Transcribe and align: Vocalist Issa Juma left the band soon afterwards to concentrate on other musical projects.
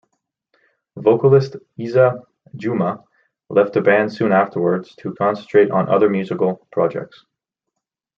Vocalist 0.97 1.57
Issa 1.77 2.23
Juma 2.57 3.03
left 3.49 3.73
the 3.73 3.81
band 3.81 4.11
soon 4.11 4.31
afterwards 4.31 4.95
to 4.95 5.13
concentrate 5.13 5.69
on 5.69 5.87
other 5.89 6.09
musical 6.09 6.67
projects. 6.71 7.23